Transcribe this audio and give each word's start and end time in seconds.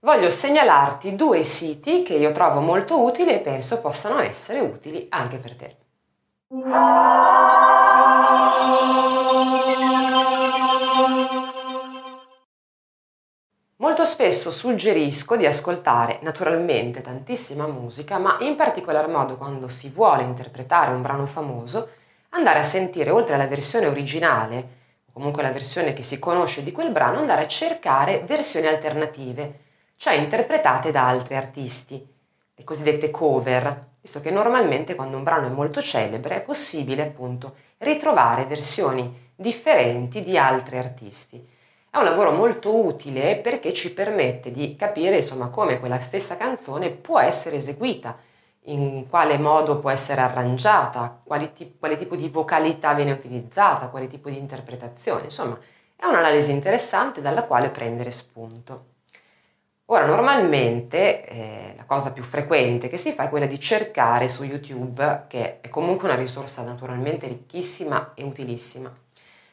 voglio 0.00 0.30
segnalarti 0.30 1.16
due 1.16 1.42
siti 1.42 2.02
che 2.02 2.14
io 2.14 2.32
trovo 2.32 2.60
molto 2.60 3.02
utili 3.02 3.32
e 3.32 3.40
penso 3.40 3.80
possano 3.80 4.20
essere 4.20 4.60
utili 4.60 5.06
anche 5.10 5.38
per 5.38 5.56
te. 5.56 5.76
Molto 13.78 14.04
spesso 14.04 14.50
suggerisco 14.50 15.36
di 15.36 15.46
ascoltare 15.46 16.18
naturalmente 16.22 17.02
tantissima 17.02 17.66
musica, 17.66 18.18
ma 18.18 18.36
in 18.40 18.56
particolar 18.56 19.08
modo 19.08 19.36
quando 19.36 19.68
si 19.68 19.90
vuole 19.90 20.22
interpretare 20.22 20.92
un 20.92 21.02
brano 21.02 21.26
famoso, 21.26 21.90
andare 22.30 22.58
a 22.58 22.64
sentire 22.64 23.10
oltre 23.10 23.34
alla 23.34 23.46
versione 23.46 23.86
originale, 23.86 24.68
o 25.06 25.12
comunque 25.12 25.42
la 25.42 25.52
versione 25.52 25.92
che 25.92 26.02
si 26.02 26.18
conosce 26.18 26.62
di 26.62 26.72
quel 26.72 26.90
brano, 26.90 27.18
andare 27.18 27.42
a 27.42 27.48
cercare 27.48 28.22
versioni 28.26 28.66
alternative, 28.66 29.65
cioè 29.96 30.14
interpretate 30.14 30.90
da 30.90 31.08
altri 31.08 31.36
artisti, 31.36 32.14
le 32.54 32.64
cosiddette 32.64 33.10
cover, 33.10 33.94
visto 34.00 34.20
che 34.20 34.30
normalmente 34.30 34.94
quando 34.94 35.16
un 35.16 35.22
brano 35.22 35.46
è 35.46 35.50
molto 35.50 35.82
celebre 35.82 36.36
è 36.36 36.42
possibile 36.42 37.02
appunto 37.02 37.56
ritrovare 37.78 38.44
versioni 38.44 39.32
differenti 39.34 40.22
di 40.22 40.38
altri 40.38 40.78
artisti. 40.78 41.54
È 41.90 41.96
un 41.98 42.04
lavoro 42.04 42.32
molto 42.32 42.74
utile 42.74 43.36
perché 43.38 43.72
ci 43.72 43.92
permette 43.92 44.50
di 44.50 44.76
capire 44.76 45.16
insomma 45.16 45.48
come 45.48 45.80
quella 45.80 46.00
stessa 46.00 46.36
canzone 46.36 46.90
può 46.90 47.18
essere 47.18 47.56
eseguita, 47.56 48.16
in 48.68 49.06
quale 49.08 49.38
modo 49.38 49.78
può 49.78 49.90
essere 49.90 50.20
arrangiata, 50.20 51.20
quale, 51.24 51.52
t- 51.52 51.78
quale 51.78 51.96
tipo 51.96 52.16
di 52.16 52.28
vocalità 52.28 52.94
viene 52.94 53.12
utilizzata, 53.12 53.88
quale 53.88 54.08
tipo 54.08 54.28
di 54.28 54.38
interpretazione, 54.38 55.24
insomma 55.24 55.58
è 55.94 56.04
un'analisi 56.04 56.50
interessante 56.50 57.20
dalla 57.20 57.44
quale 57.44 57.70
prendere 57.70 58.10
spunto. 58.10 58.95
Ora, 59.88 60.04
normalmente 60.04 61.24
eh, 61.24 61.74
la 61.76 61.84
cosa 61.84 62.12
più 62.12 62.24
frequente 62.24 62.88
che 62.88 62.96
si 62.96 63.12
fa 63.12 63.24
è 63.24 63.28
quella 63.28 63.46
di 63.46 63.60
cercare 63.60 64.28
su 64.28 64.42
YouTube, 64.42 65.26
che 65.28 65.60
è 65.60 65.68
comunque 65.68 66.08
una 66.08 66.16
risorsa 66.16 66.62
naturalmente 66.64 67.28
ricchissima 67.28 68.12
e 68.14 68.24
utilissima. 68.24 68.92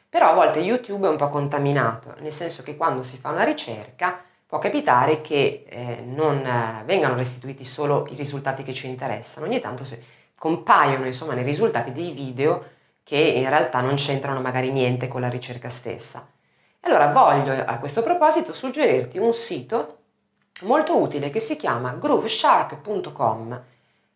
Però 0.09 0.29
a 0.29 0.33
volte 0.33 0.59
YouTube 0.59 1.05
è 1.05 1.09
un 1.09 1.17
po' 1.17 1.29
contaminato, 1.29 2.15
nel 2.19 2.31
senso 2.31 2.63
che 2.63 2.75
quando 2.75 3.03
si 3.03 3.17
fa 3.17 3.29
una 3.29 3.43
ricerca 3.43 4.23
può 4.47 4.57
capitare 4.57 5.21
che 5.21 5.65
eh, 5.67 6.03
non 6.03 6.37
eh, 6.43 6.81
vengano 6.85 7.15
restituiti 7.15 7.63
solo 7.63 8.07
i 8.09 8.15
risultati 8.15 8.63
che 8.63 8.73
ci 8.73 8.87
interessano, 8.87 9.45
ogni 9.45 9.59
tanto 9.59 9.83
si, 9.83 10.01
compaiono 10.35 11.05
insomma 11.05 11.33
nei 11.33 11.43
risultati 11.43 11.91
dei 11.91 12.11
video 12.11 12.71
che 13.03 13.17
in 13.17 13.47
realtà 13.49 13.81
non 13.81 13.95
c'entrano 13.95 14.41
magari 14.41 14.71
niente 14.71 15.07
con 15.07 15.21
la 15.21 15.29
ricerca 15.29 15.69
stessa. 15.69 16.27
Allora 16.81 17.11
voglio 17.11 17.53
a 17.65 17.77
questo 17.77 18.01
proposito 18.01 18.51
suggerirti 18.51 19.19
un 19.19 19.33
sito 19.33 19.99
molto 20.63 20.97
utile 20.97 21.29
che 21.29 21.39
si 21.39 21.55
chiama 21.55 21.91
grooveshark.com. 21.91 23.63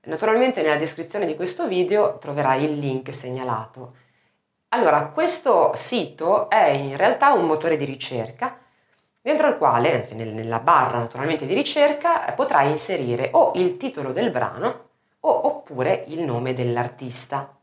Naturalmente 0.01 0.61
nella 0.61 0.77
descrizione 0.77 1.25
di 1.25 1.35
questo 1.35 1.67
video 1.67 2.17
troverai 2.17 2.63
il 2.63 2.79
link 2.79 3.13
segnalato. 3.13 3.93
Allora, 4.69 5.07
questo 5.07 5.73
sito 5.75 6.49
è 6.49 6.67
in 6.69 6.97
realtà 6.97 7.31
un 7.31 7.45
motore 7.45 7.77
di 7.77 7.85
ricerca 7.85 8.57
dentro 9.21 9.47
il 9.47 9.57
quale, 9.57 9.93
anzi 9.93 10.15
nella 10.15 10.59
barra 10.59 10.99
naturalmente 10.99 11.45
di 11.45 11.53
ricerca, 11.53 12.31
potrai 12.35 12.71
inserire 12.71 13.29
o 13.33 13.51
il 13.55 13.77
titolo 13.77 14.13
del 14.13 14.31
brano 14.31 14.85
o 15.19 15.47
oppure 15.47 16.05
il 16.07 16.21
nome 16.21 16.53
dell'artista. 16.53 17.53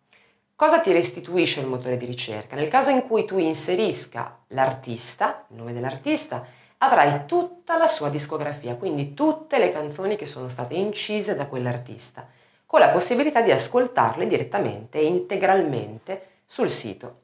Cosa 0.56 0.80
ti 0.80 0.92
restituisce 0.92 1.60
il 1.60 1.66
motore 1.66 1.96
di 1.96 2.06
ricerca? 2.06 2.54
Nel 2.54 2.68
caso 2.68 2.90
in 2.90 3.06
cui 3.06 3.24
tu 3.24 3.38
inserisca 3.38 4.38
l'artista, 4.48 5.46
il 5.48 5.56
nome 5.56 5.72
dell'artista, 5.72 6.46
avrai 6.84 7.26
tutta 7.26 7.76
la 7.76 7.86
sua 7.86 8.10
discografia, 8.10 8.76
quindi 8.76 9.14
tutte 9.14 9.58
le 9.58 9.70
canzoni 9.70 10.16
che 10.16 10.26
sono 10.26 10.48
state 10.48 10.74
incise 10.74 11.34
da 11.34 11.46
quell'artista, 11.46 12.26
con 12.66 12.80
la 12.80 12.90
possibilità 12.90 13.40
di 13.40 13.50
ascoltarle 13.50 14.26
direttamente 14.26 14.98
e 14.98 15.06
integralmente 15.06 16.28
sul 16.44 16.70
sito. 16.70 17.20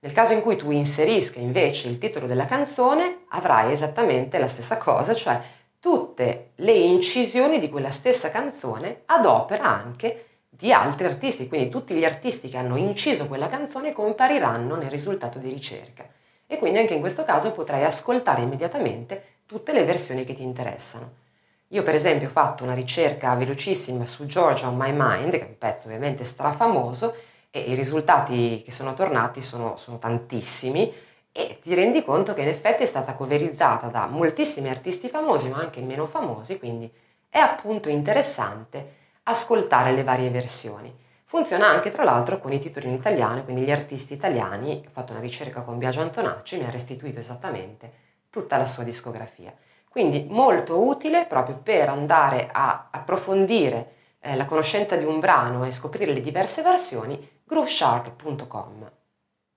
Nel 0.00 0.12
caso 0.12 0.32
in 0.32 0.40
cui 0.40 0.56
tu 0.56 0.70
inserisca 0.70 1.40
invece 1.40 1.88
il 1.88 1.98
titolo 1.98 2.26
della 2.26 2.46
canzone, 2.46 3.24
avrai 3.28 3.72
esattamente 3.72 4.38
la 4.38 4.48
stessa 4.48 4.78
cosa, 4.78 5.14
cioè 5.14 5.40
tutte 5.78 6.50
le 6.56 6.72
incisioni 6.72 7.58
di 7.58 7.68
quella 7.68 7.90
stessa 7.90 8.30
canzone 8.30 9.02
ad 9.06 9.26
opera 9.26 9.64
anche 9.64 10.26
di 10.48 10.72
altri 10.72 11.06
artisti, 11.06 11.48
quindi 11.48 11.68
tutti 11.70 11.94
gli 11.94 12.04
artisti 12.04 12.48
che 12.48 12.56
hanno 12.56 12.76
inciso 12.76 13.26
quella 13.26 13.48
canzone 13.48 13.92
compariranno 13.92 14.76
nel 14.76 14.90
risultato 14.90 15.38
di 15.38 15.48
ricerca 15.48 16.06
e 16.52 16.58
quindi 16.58 16.80
anche 16.80 16.92
in 16.92 17.00
questo 17.00 17.24
caso 17.24 17.52
potrai 17.52 17.82
ascoltare 17.82 18.42
immediatamente 18.42 19.38
tutte 19.46 19.72
le 19.72 19.84
versioni 19.84 20.26
che 20.26 20.34
ti 20.34 20.42
interessano. 20.42 21.20
Io 21.68 21.82
per 21.82 21.94
esempio 21.94 22.28
ho 22.28 22.30
fatto 22.30 22.62
una 22.62 22.74
ricerca 22.74 23.34
velocissima 23.34 24.04
su 24.04 24.26
Georgia 24.26 24.68
on 24.68 24.76
My 24.76 24.92
Mind, 24.94 25.30
che 25.30 25.40
è 25.40 25.46
un 25.46 25.56
pezzo 25.56 25.86
ovviamente 25.86 26.24
strafamoso, 26.24 27.14
e 27.50 27.60
i 27.60 27.74
risultati 27.74 28.62
che 28.62 28.70
sono 28.70 28.92
tornati 28.92 29.40
sono, 29.40 29.78
sono 29.78 29.96
tantissimi 29.96 30.92
e 31.32 31.58
ti 31.62 31.72
rendi 31.72 32.04
conto 32.04 32.34
che 32.34 32.42
in 32.42 32.48
effetti 32.48 32.82
è 32.82 32.86
stata 32.86 33.14
coverizzata 33.14 33.86
da 33.86 34.06
moltissimi 34.06 34.68
artisti 34.68 35.08
famosi 35.08 35.48
ma 35.48 35.56
anche 35.56 35.80
meno 35.80 36.04
famosi, 36.04 36.58
quindi 36.58 36.92
è 37.30 37.38
appunto 37.38 37.88
interessante 37.88 38.96
ascoltare 39.22 39.92
le 39.92 40.04
varie 40.04 40.28
versioni. 40.28 40.94
Funziona 41.32 41.66
anche 41.66 41.90
tra 41.90 42.04
l'altro 42.04 42.38
con 42.38 42.52
i 42.52 42.58
titoli 42.58 42.88
in 42.88 42.92
italiano, 42.92 43.42
quindi 43.42 43.62
gli 43.62 43.70
artisti 43.70 44.12
italiani, 44.12 44.84
ho 44.86 44.90
fatto 44.90 45.12
una 45.12 45.20
ricerca 45.22 45.62
con 45.62 45.78
Biagio 45.78 46.02
Antonacci, 46.02 46.58
mi 46.58 46.66
ha 46.66 46.70
restituito 46.70 47.20
esattamente 47.20 47.90
tutta 48.28 48.58
la 48.58 48.66
sua 48.66 48.84
discografia. 48.84 49.50
Quindi 49.88 50.26
molto 50.28 50.82
utile 50.84 51.24
proprio 51.24 51.56
per 51.56 51.88
andare 51.88 52.50
a 52.52 52.88
approfondire 52.90 53.92
eh, 54.20 54.36
la 54.36 54.44
conoscenza 54.44 54.96
di 54.96 55.06
un 55.06 55.20
brano 55.20 55.64
e 55.64 55.72
scoprire 55.72 56.12
le 56.12 56.20
diverse 56.20 56.60
versioni, 56.60 57.40
grooveshark.com. 57.44 58.90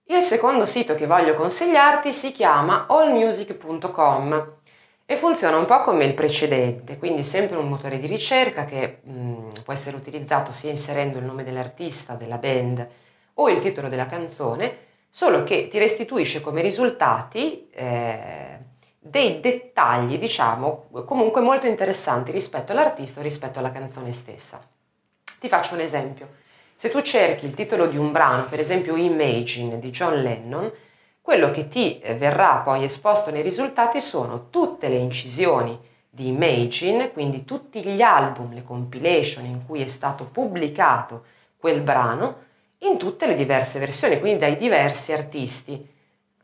Il 0.05 0.21
secondo 0.21 0.65
sito 0.65 0.95
che 0.95 1.07
voglio 1.07 1.33
consigliarti 1.33 2.13
si 2.13 2.31
chiama 2.31 2.85
allmusic.com 2.87 4.54
e 5.05 5.17
funziona 5.17 5.57
un 5.57 5.65
po' 5.65 5.79
come 5.81 6.03
il 6.03 6.15
precedente, 6.15 6.97
quindi 6.97 7.23
sempre 7.23 7.57
un 7.57 7.67
motore 7.67 7.99
di 7.99 8.07
ricerca 8.07 8.65
che 8.65 9.01
mh, 9.03 9.61
può 9.63 9.71
essere 9.71 9.95
utilizzato 9.95 10.51
sia 10.51 10.71
inserendo 10.71 11.19
il 11.19 11.25
nome 11.25 11.43
dell'artista, 11.43 12.15
della 12.15 12.37
band 12.37 12.87
o 13.35 13.49
il 13.49 13.61
titolo 13.61 13.87
della 13.87 14.07
canzone, 14.07 14.77
solo 15.09 15.43
che 15.43 15.67
ti 15.67 15.77
restituisce 15.77 16.41
come 16.41 16.61
risultati 16.61 17.69
eh, 17.71 18.57
dei 18.97 19.39
dettagli, 19.39 20.17
diciamo, 20.17 20.87
comunque 21.05 21.41
molto 21.41 21.67
interessanti 21.67 22.31
rispetto 22.31 22.71
all'artista 22.71 23.19
o 23.19 23.23
rispetto 23.23 23.59
alla 23.59 23.71
canzone 23.71 24.11
stessa. 24.11 24.67
Ti 25.39 25.47
faccio 25.47 25.75
un 25.75 25.81
esempio. 25.81 26.29
Se 26.75 26.89
tu 26.89 27.01
cerchi 27.01 27.45
il 27.45 27.53
titolo 27.53 27.85
di 27.85 27.97
un 27.97 28.11
brano, 28.11 28.45
per 28.49 28.59
esempio 28.59 28.95
Imagine 28.95 29.77
di 29.77 29.91
John 29.91 30.21
Lennon, 30.21 30.71
quello 31.25 31.49
che 31.49 31.67
ti 31.67 31.97
eh, 32.01 32.13
verrà 32.13 32.57
poi 32.57 32.83
esposto 32.83 33.31
nei 33.31 33.41
risultati 33.41 33.99
sono 33.99 34.51
tutte 34.51 34.89
le 34.89 34.97
incisioni 34.97 35.75
di 36.07 36.27
Imagine, 36.27 37.11
quindi 37.11 37.45
tutti 37.45 37.81
gli 37.81 38.03
album, 38.03 38.53
le 38.53 38.61
compilation 38.61 39.43
in 39.45 39.65
cui 39.65 39.81
è 39.81 39.87
stato 39.87 40.25
pubblicato 40.25 41.23
quel 41.57 41.81
brano, 41.81 42.43
in 42.81 42.99
tutte 42.99 43.25
le 43.25 43.33
diverse 43.33 43.79
versioni, 43.79 44.19
quindi 44.19 44.37
dai 44.37 44.55
diversi 44.55 45.13
artisti. 45.13 45.93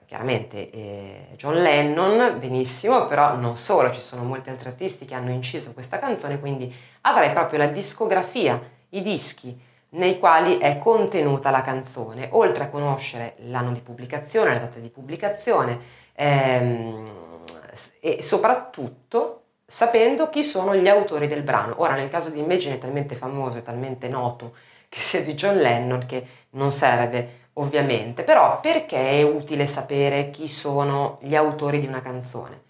Chiaramente 0.08 0.72
eh, 0.72 1.28
John 1.38 1.62
Lennon, 1.62 2.40
benissimo, 2.40 3.06
però 3.06 3.36
non 3.36 3.58
solo, 3.58 3.92
ci 3.92 4.02
sono 4.02 4.24
molti 4.24 4.50
altri 4.50 4.70
artisti 4.70 5.06
che 5.06 5.14
hanno 5.14 5.30
inciso 5.30 5.74
questa 5.74 6.00
canzone, 6.00 6.40
quindi 6.40 6.74
avrai 7.02 7.32
proprio 7.34 7.60
la 7.60 7.68
discografia, 7.68 8.60
i 8.90 9.02
dischi 9.02 9.70
nei 9.94 10.20
quali 10.20 10.58
è 10.58 10.78
contenuta 10.78 11.50
la 11.50 11.62
canzone, 11.62 12.30
oltre 12.32 12.66
a 12.66 12.70
conoscere 12.70 13.36
l'anno 13.40 13.72
di 13.72 13.82
pubblicazione, 13.82 14.54
la 14.54 14.60
data 14.60 14.80
di 14.80 14.90
pubblicazione 14.90 15.80
ehm, 16.14 17.44
e 18.00 18.22
soprattutto 18.22 19.44
sapendo 19.66 20.30
chi 20.30 20.44
sono 20.44 20.76
gli 20.76 20.88
autori 20.88 21.28
del 21.28 21.44
brano. 21.44 21.76
Ora 21.78 21.96
nel 21.96 22.10
caso 22.10 22.30
di 22.30 22.40
Imagine 22.40 22.76
è 22.76 22.78
talmente 22.78 23.16
famoso 23.16 23.58
e 23.58 23.64
talmente 23.64 24.08
noto 24.08 24.56
che 24.90 25.00
sia 25.00 25.24
di 25.24 25.34
John 25.34 25.58
Lennon 25.58 26.06
che 26.06 26.26
non 26.52 26.72
serve 26.72 27.40
ovviamente, 27.54 28.24
però 28.24 28.60
perché 28.60 29.12
è 29.12 29.22
utile 29.24 29.68
sapere 29.68 30.30
chi 30.30 30.48
sono 30.48 31.18
gli 31.22 31.36
autori 31.36 31.80
di 31.80 31.88
una 31.88 32.02
canzone? 32.02 32.70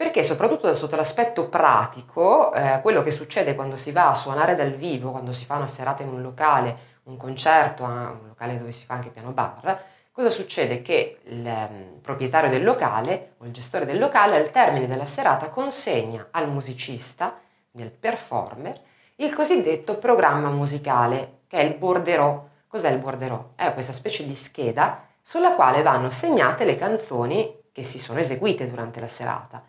Perché 0.00 0.24
soprattutto 0.24 0.74
sotto 0.74 0.96
l'aspetto 0.96 1.50
pratico, 1.50 2.54
eh, 2.54 2.80
quello 2.80 3.02
che 3.02 3.10
succede 3.10 3.54
quando 3.54 3.76
si 3.76 3.92
va 3.92 4.08
a 4.08 4.14
suonare 4.14 4.54
dal 4.54 4.70
vivo, 4.70 5.10
quando 5.10 5.34
si 5.34 5.44
fa 5.44 5.56
una 5.56 5.66
serata 5.66 6.02
in 6.02 6.08
un 6.08 6.22
locale, 6.22 7.00
un 7.02 7.18
concerto, 7.18 7.84
un 7.84 8.28
locale 8.28 8.56
dove 8.56 8.72
si 8.72 8.86
fa 8.86 8.94
anche 8.94 9.10
piano 9.10 9.32
bar, 9.32 9.84
cosa 10.10 10.30
succede? 10.30 10.80
Che 10.80 11.18
il 11.24 11.44
um, 11.44 12.00
proprietario 12.00 12.48
del 12.48 12.64
locale 12.64 13.34
o 13.40 13.44
il 13.44 13.52
gestore 13.52 13.84
del 13.84 13.98
locale 13.98 14.36
al 14.36 14.50
termine 14.50 14.86
della 14.86 15.04
serata 15.04 15.50
consegna 15.50 16.28
al 16.30 16.48
musicista, 16.48 17.38
nel 17.72 17.90
performer, 17.90 18.80
il 19.16 19.34
cosiddetto 19.34 19.98
programma 19.98 20.48
musicale, 20.48 21.40
che 21.46 21.58
è 21.58 21.62
il 21.62 21.74
borderò. 21.74 22.48
Cos'è 22.66 22.88
il 22.90 23.00
borderò? 23.00 23.50
È 23.54 23.74
questa 23.74 23.92
specie 23.92 24.24
di 24.24 24.34
scheda 24.34 25.08
sulla 25.20 25.52
quale 25.52 25.82
vanno 25.82 26.08
segnate 26.08 26.64
le 26.64 26.76
canzoni 26.76 27.54
che 27.70 27.82
si 27.82 27.98
sono 27.98 28.18
eseguite 28.18 28.66
durante 28.66 28.98
la 28.98 29.06
serata. 29.06 29.62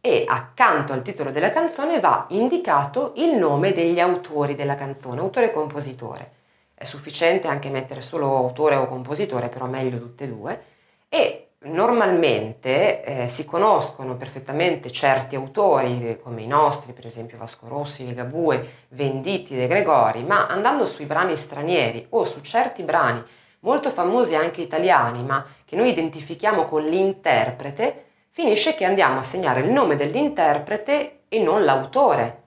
E 0.00 0.24
accanto 0.26 0.92
al 0.92 1.02
titolo 1.02 1.30
della 1.30 1.50
canzone 1.50 2.00
va 2.00 2.26
indicato 2.30 3.12
il 3.16 3.36
nome 3.36 3.72
degli 3.72 4.00
autori 4.00 4.54
della 4.54 4.74
canzone, 4.74 5.20
autore 5.20 5.46
e 5.46 5.52
compositore. 5.52 6.32
È 6.74 6.84
sufficiente 6.84 7.48
anche 7.48 7.68
mettere 7.68 8.00
solo 8.00 8.34
autore 8.36 8.76
o 8.76 8.86
compositore, 8.86 9.48
però 9.48 9.66
meglio 9.66 9.98
tutte 9.98 10.24
e 10.24 10.28
due. 10.28 10.62
E 11.08 11.48
normalmente 11.64 13.02
eh, 13.04 13.28
si 13.28 13.44
conoscono 13.44 14.16
perfettamente 14.16 14.90
certi 14.90 15.36
autori, 15.36 16.18
come 16.22 16.40
i 16.40 16.46
nostri, 16.46 16.94
per 16.94 17.04
esempio 17.04 17.36
Vasco 17.36 17.68
Rossi, 17.68 18.06
Ligabue, 18.06 18.86
Venditti, 18.88 19.54
De 19.54 19.66
Gregori, 19.66 20.22
ma 20.24 20.46
andando 20.46 20.86
sui 20.86 21.04
brani 21.04 21.36
stranieri 21.36 22.06
o 22.10 22.24
su 22.24 22.40
certi 22.40 22.82
brani 22.82 23.22
molto 23.60 23.90
famosi 23.90 24.34
anche 24.34 24.62
italiani, 24.62 25.22
ma 25.22 25.44
che 25.64 25.76
noi 25.76 25.90
identifichiamo 25.90 26.64
con 26.64 26.82
l'interprete, 26.82 28.04
finisce 28.40 28.74
che 28.74 28.86
andiamo 28.86 29.18
a 29.18 29.22
segnare 29.22 29.60
il 29.60 29.68
nome 29.68 29.96
dell'interprete 29.96 31.24
e 31.28 31.42
non 31.42 31.62
l'autore. 31.62 32.44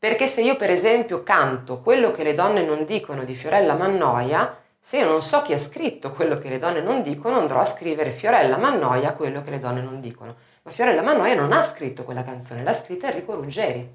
Perché 0.00 0.26
se 0.26 0.42
io 0.42 0.56
per 0.56 0.68
esempio 0.68 1.22
canto 1.22 1.80
quello 1.80 2.10
che 2.10 2.24
le 2.24 2.34
donne 2.34 2.64
non 2.64 2.84
dicono 2.84 3.22
di 3.22 3.36
Fiorella 3.36 3.74
Mannoia, 3.74 4.58
se 4.80 4.98
io 4.98 5.08
non 5.08 5.22
so 5.22 5.42
chi 5.42 5.52
ha 5.52 5.58
scritto 5.58 6.10
quello 6.10 6.38
che 6.38 6.48
le 6.48 6.58
donne 6.58 6.80
non 6.80 7.02
dicono, 7.02 7.38
andrò 7.38 7.60
a 7.60 7.64
scrivere 7.64 8.10
Fiorella 8.10 8.56
Mannoia 8.56 9.12
quello 9.12 9.42
che 9.42 9.50
le 9.50 9.60
donne 9.60 9.80
non 9.80 10.00
dicono. 10.00 10.34
Ma 10.62 10.72
Fiorella 10.72 11.02
Mannoia 11.02 11.36
non 11.36 11.52
ha 11.52 11.62
scritto 11.62 12.02
quella 12.02 12.24
canzone, 12.24 12.64
l'ha 12.64 12.72
scritta 12.72 13.06
Enrico 13.06 13.36
Ruggeri. 13.36 13.88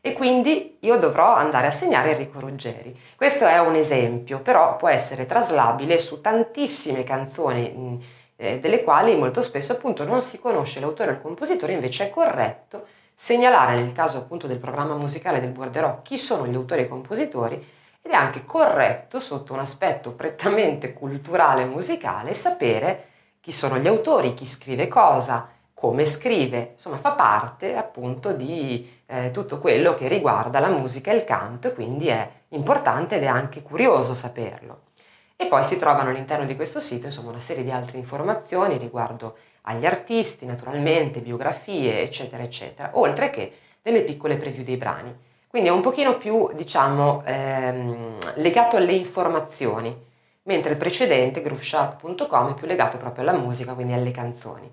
E 0.00 0.12
quindi 0.14 0.78
io 0.80 0.96
dovrò 0.96 1.34
andare 1.34 1.66
a 1.66 1.72
segnare 1.72 2.12
Enrico 2.12 2.40
Ruggeri. 2.40 2.98
Questo 3.16 3.44
è 3.44 3.58
un 3.60 3.74
esempio, 3.74 4.40
però 4.40 4.76
può 4.76 4.88
essere 4.88 5.26
traslabile 5.26 5.98
su 5.98 6.22
tantissime 6.22 7.04
canzoni 7.04 8.22
eh, 8.36 8.58
delle 8.58 8.82
quali 8.82 9.16
molto 9.16 9.40
spesso 9.40 9.72
appunto 9.72 10.04
non 10.04 10.22
si 10.22 10.40
conosce 10.40 10.80
l'autore 10.80 11.10
o 11.10 11.14
il 11.14 11.20
compositore, 11.20 11.72
invece 11.72 12.06
è 12.06 12.10
corretto 12.10 12.86
segnalare 13.14 13.76
nel 13.76 13.92
caso 13.92 14.18
appunto 14.18 14.46
del 14.46 14.58
programma 14.58 14.96
musicale 14.96 15.40
del 15.40 15.50
Borderò 15.50 16.02
chi 16.02 16.18
sono 16.18 16.46
gli 16.46 16.54
autori 16.54 16.80
e 16.80 16.84
i 16.84 16.88
compositori 16.88 17.54
ed 18.02 18.10
è 18.10 18.14
anche 18.14 18.44
corretto 18.44 19.20
sotto 19.20 19.52
un 19.52 19.60
aspetto 19.60 20.12
prettamente 20.12 20.92
culturale 20.92 21.62
e 21.62 21.66
musicale 21.66 22.34
sapere 22.34 23.08
chi 23.40 23.52
sono 23.52 23.78
gli 23.78 23.86
autori, 23.86 24.34
chi 24.34 24.46
scrive 24.46 24.88
cosa, 24.88 25.48
come 25.72 26.06
scrive, 26.06 26.70
insomma 26.72 26.96
fa 26.96 27.12
parte 27.12 27.76
appunto 27.76 28.32
di 28.32 28.90
eh, 29.06 29.30
tutto 29.30 29.58
quello 29.58 29.94
che 29.94 30.08
riguarda 30.08 30.58
la 30.58 30.68
musica 30.68 31.12
e 31.12 31.16
il 31.16 31.24
canto, 31.24 31.72
quindi 31.72 32.08
è 32.08 32.26
importante 32.48 33.16
ed 33.16 33.22
è 33.22 33.26
anche 33.26 33.62
curioso 33.62 34.14
saperlo. 34.14 34.80
E 35.36 35.46
poi 35.46 35.64
si 35.64 35.78
trovano 35.78 36.10
all'interno 36.10 36.44
di 36.44 36.54
questo 36.56 36.80
sito 36.80 37.06
insomma, 37.06 37.30
una 37.30 37.40
serie 37.40 37.64
di 37.64 37.70
altre 37.70 37.98
informazioni 37.98 38.78
riguardo 38.78 39.36
agli 39.62 39.86
artisti, 39.86 40.46
naturalmente, 40.46 41.20
biografie, 41.20 42.02
eccetera, 42.02 42.42
eccetera, 42.42 42.90
oltre 42.94 43.30
che 43.30 43.52
delle 43.82 44.02
piccole 44.02 44.36
preview 44.36 44.64
dei 44.64 44.76
brani. 44.76 45.14
Quindi 45.48 45.68
è 45.68 45.72
un 45.72 45.82
pochino 45.82 46.16
più, 46.16 46.50
diciamo, 46.54 47.22
ehm, 47.24 48.18
legato 48.36 48.76
alle 48.76 48.92
informazioni, 48.92 49.96
mentre 50.42 50.72
il 50.72 50.76
precedente, 50.76 51.42
grooveshark.com, 51.42 52.50
è 52.50 52.54
più 52.54 52.66
legato 52.66 52.96
proprio 52.96 53.22
alla 53.22 53.38
musica, 53.38 53.74
quindi 53.74 53.92
alle 53.92 54.10
canzoni. 54.10 54.70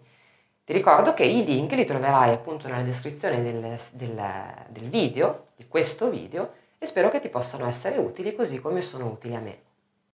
Ti 0.64 0.74
ricordo 0.74 1.14
che 1.14 1.24
i 1.24 1.44
link 1.46 1.72
li 1.74 1.86
troverai 1.86 2.32
appunto 2.32 2.68
nella 2.68 2.84
descrizione 2.84 3.44
del, 3.44 3.80
del, 3.92 4.24
del 4.70 4.90
video, 4.90 5.48
di 5.56 5.68
questo 5.68 6.10
video, 6.10 6.54
e 6.78 6.86
spero 6.86 7.10
che 7.10 7.20
ti 7.20 7.30
possano 7.30 7.68
essere 7.68 7.98
utili 7.98 8.34
così 8.34 8.60
come 8.60 8.82
sono 8.82 9.06
utili 9.06 9.36
a 9.36 9.40
me. 9.40 9.71